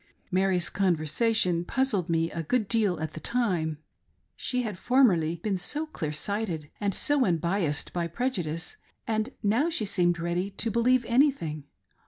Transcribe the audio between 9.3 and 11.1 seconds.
now she seemed ready to believe